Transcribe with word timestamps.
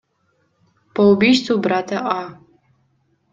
по 0.95 1.03
убийству 1.13 1.59
брата 1.65 1.97
А. 2.15 2.19